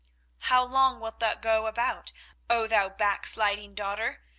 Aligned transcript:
24:031:022 0.39 0.45
How 0.49 0.63
long 0.63 0.99
wilt 0.99 1.19
thou 1.19 1.35
go 1.35 1.67
about, 1.67 2.11
O 2.49 2.65
thou 2.65 2.89
backsliding 2.89 3.75
daughter? 3.75 4.21